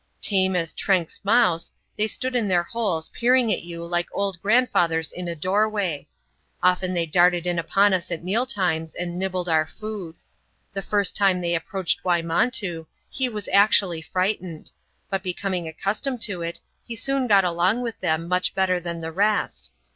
[0.19, 5.11] Tame as Trenck's mouse, they stood in their holes peering at you like old grandfathers
[5.11, 6.07] in a doorway.
[6.63, 10.15] Often they darted in upon us at meal times, and nibbled our food.
[10.73, 14.71] The first time they ap proached Wymontoo, he was actually frightened;
[15.11, 19.11] but becoming accustomed to it, he soon got along with them much better than the
[19.11, 19.71] rest.